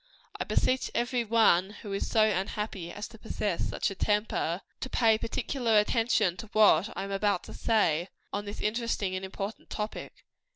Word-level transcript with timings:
I 0.39 0.45
beseech 0.45 0.89
every 0.95 1.23
one 1.23 1.69
who 1.83 1.93
is 1.93 2.09
so 2.09 2.23
unhappy 2.23 2.91
as 2.91 3.07
to 3.09 3.19
possess 3.19 3.69
such 3.69 3.91
a 3.91 3.93
temper, 3.93 4.61
to 4.79 4.89
pay 4.89 5.15
particular 5.19 5.77
attention 5.77 6.37
to 6.37 6.47
what 6.53 6.89
I 6.97 7.03
am 7.03 7.11
about 7.11 7.43
to 7.43 7.53
say, 7.53 8.09
on 8.33 8.45
this 8.45 8.61
interesting 8.61 9.15
and 9.15 9.23
important 9.23 9.69
topic. 9.69 10.25